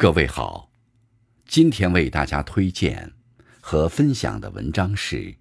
[0.00, 0.70] 各位好，
[1.48, 3.12] 今天为大家推荐
[3.60, 5.16] 和分享的文章是《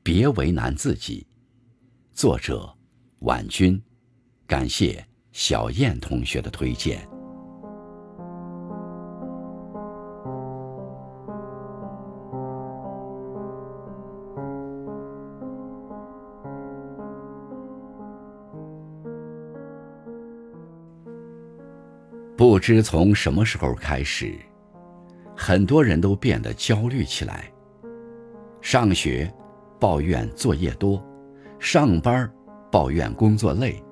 [0.00, 1.26] 别为难自己》，
[2.16, 2.72] 作者
[3.18, 3.82] 婉君，
[4.46, 7.17] 感谢小燕同学的推荐。
[22.38, 24.32] 不知从什么时候开始，
[25.36, 27.50] 很多人都变得焦虑起来。
[28.60, 29.28] 上学
[29.80, 31.04] 抱怨作业多，
[31.58, 32.30] 上班
[32.70, 33.82] 抱怨工作累，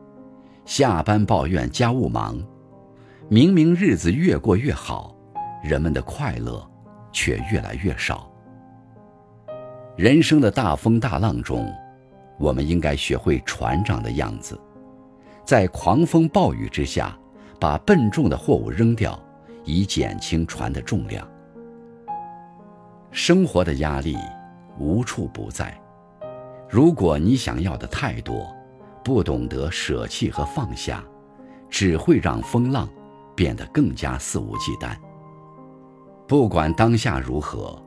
[0.65, 2.41] 下班抱怨家务忙。
[3.29, 5.13] 明明日子越过越好，
[5.65, 6.65] 人们的快乐
[7.11, 8.31] 却越来越少。
[9.97, 11.69] 人生的大风大浪中，
[12.39, 14.57] 我们应该学会船长的样子，
[15.45, 17.19] 在狂风暴雨之下。
[17.59, 19.19] 把笨重的货物扔掉，
[19.65, 21.27] 以减轻船的重量。
[23.11, 24.17] 生活的压力
[24.79, 25.79] 无处不在，
[26.69, 28.55] 如果你想要的太多，
[29.03, 31.03] 不懂得舍弃和放下，
[31.71, 32.89] 只会让风浪
[33.35, 34.97] 变得更加肆无忌惮。
[36.29, 37.81] 不管当下如何，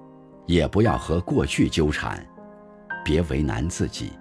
[0.45, 2.25] 也不要和过去纠缠，
[3.05, 4.13] 别为难自己。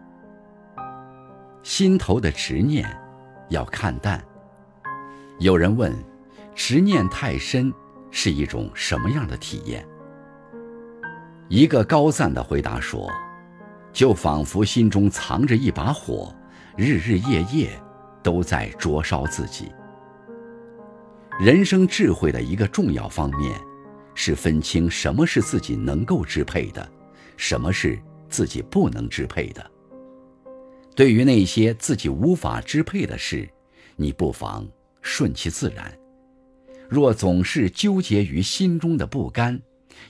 [1.62, 2.86] 心头的执念
[3.48, 4.22] 要看淡。
[5.39, 5.92] 有人问
[6.55, 7.72] ：“执念太深
[8.11, 9.86] 是一种什么样的体验？”
[11.48, 13.08] 一个高赞的回答说
[13.92, 16.34] ：“就仿佛心中藏着一把火，
[16.77, 17.70] 日日夜夜
[18.22, 19.70] 都在灼烧自己。”
[21.41, 23.59] 人生智慧的一个重要方面，
[24.14, 26.86] 是分清什么是自己能够支配的，
[27.36, 27.97] 什么是
[28.28, 29.64] 自己不能支配的。
[30.97, 33.48] 对于那些自己无法支配的事，
[33.94, 34.66] 你不妨。
[35.08, 35.90] 顺其自然。
[36.86, 39.58] 若总是纠结于心中的不甘，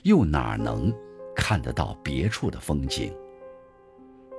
[0.03, 0.93] 又哪能
[1.33, 3.13] 看得到别处的风景？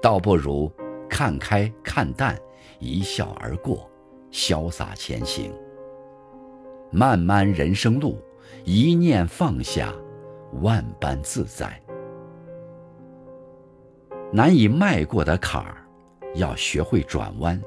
[0.02, 0.70] 倒不如
[1.08, 2.38] 看开看淡，
[2.78, 3.90] 一笑而过，
[4.30, 5.50] 潇洒前行。
[6.92, 8.22] 漫漫人生路，
[8.64, 9.94] 一念放下，
[10.60, 11.80] 万般自在。
[14.30, 15.88] 难以迈过的坎儿，
[16.34, 17.58] 要学会转弯。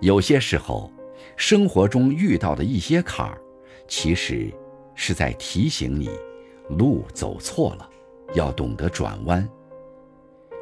[0.00, 0.90] 有些时候。
[1.36, 3.40] 生活中遇到的一些坎儿，
[3.88, 4.52] 其实
[4.94, 6.10] 是在提醒你，
[6.68, 7.88] 路走错了，
[8.34, 9.48] 要懂得转弯。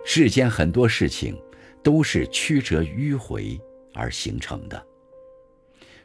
[0.05, 1.37] 世间很多事情
[1.83, 3.61] 都是曲折迂回
[3.93, 4.83] 而形成的。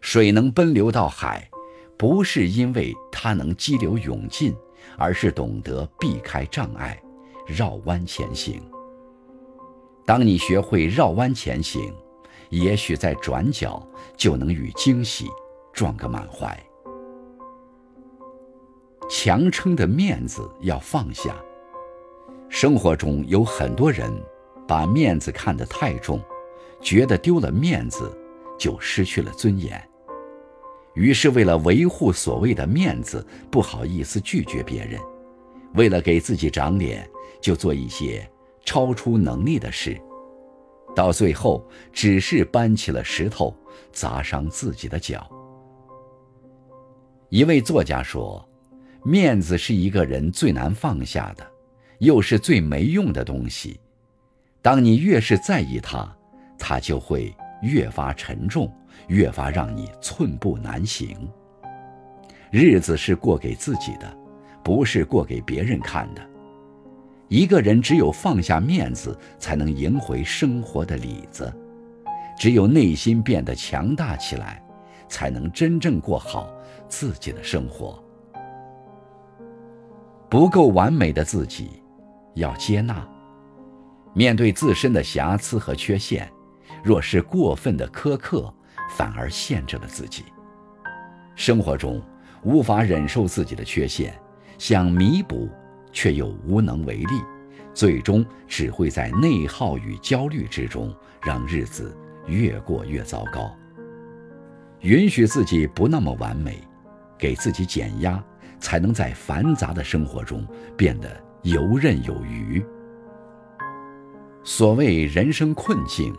[0.02, 1.50] 水能奔流到海，
[1.97, 4.53] 不是因为它能激流勇进，
[4.97, 7.02] 而是懂得避开障碍，
[7.47, 8.62] 绕弯前行。
[10.06, 11.94] 当你学会绕弯前行，
[12.53, 13.81] 也许在转角
[14.16, 15.28] 就能与惊喜
[15.74, 16.56] 撞个满怀。
[19.09, 21.36] 强撑的面子要放下。
[22.50, 24.13] 生活中有很多人
[24.68, 26.22] 把面子看得太重，
[26.80, 28.16] 觉得丢了面子
[28.59, 29.81] 就失去了尊严，
[30.94, 35.02] 于是为了维护所谓的面子，不好意思拒绝别人，
[35.74, 37.09] 为了给自己长脸，
[37.42, 38.30] 就做一些
[38.63, 40.00] 超出能力的事。
[40.96, 43.56] 到最后，只是搬起了石头，
[43.92, 45.30] 砸伤自己的脚。
[47.30, 48.48] 一位作家说
[49.04, 51.46] ：“面子是一个人最难放下的，
[52.00, 53.80] 又是最没用的东西。
[54.62, 56.16] 当你越是在意它，
[56.58, 58.72] 它就会越发沉重，
[59.08, 61.18] 越发让你寸步难行。
[62.52, 64.16] 日子是过给自己的，
[64.64, 66.22] 不是过给别人看的。”
[67.30, 71.46] 一个人只有放下面子，才能赢回生活的里子；
[72.38, 74.64] 只有内心变得强大起来，
[75.08, 76.54] 才能真正过好
[76.88, 78.04] 自己的生活。
[80.30, 81.82] 不够完美的自己，
[82.36, 83.08] 要接纳。
[84.14, 86.30] 面对自身的瑕疵和缺陷，
[86.84, 88.54] 若是过分的苛刻，
[88.92, 90.26] 反而限制了自己。
[91.36, 92.00] 生活中
[92.44, 94.14] 无法忍受自己的缺陷，
[94.60, 95.50] 想弥补。
[95.94, 97.22] 却又无能为力，
[97.74, 101.95] 最终只会在内耗与焦虑之中，让日子
[102.25, 103.56] 越过越糟糕。
[104.81, 106.62] 允许自己不那么完美，
[107.18, 108.22] 给自己减压，
[108.60, 110.45] 才能在繁杂的生活中
[110.75, 111.10] 变得
[111.44, 112.62] 游刃有余。
[114.44, 116.13] 所谓人生困境，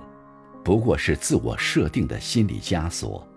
[0.65, 3.29] 不过是自我设定的心理枷锁。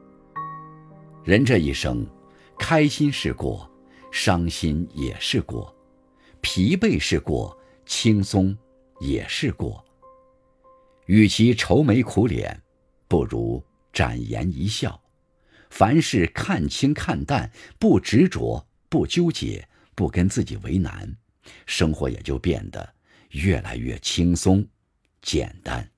[1.25, 2.07] 人这一生，
[2.57, 3.69] 开心是过，
[4.11, 5.75] 伤心也是过。
[6.41, 8.57] 疲惫是过，轻松
[8.99, 9.83] 也是过。
[11.05, 12.61] 与其愁眉苦脸，
[13.07, 13.63] 不如
[13.93, 15.01] 展颜一笑，
[15.69, 21.15] 凡事看清看淡，不执着，不纠结，不跟自己为难，
[21.65, 22.93] 生活也就变得
[23.31, 24.67] 越来越轻松、
[25.21, 25.89] 简单。